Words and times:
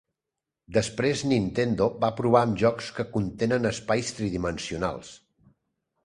Després 0.75 1.19
Nintendo 1.31 1.89
va 2.05 2.09
provar 2.21 2.41
amb 2.47 2.57
jocs 2.61 2.87
que 2.95 3.05
contenen 3.17 3.71
espais 3.73 4.09
tridimensionals. 4.21 5.13